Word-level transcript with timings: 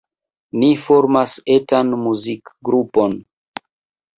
Ni 0.61 0.69
formas 0.85 1.35
etan 1.57 1.91
muzikgrupon. 2.07 3.15